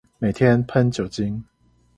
[0.17, 1.45] 每天噴酒精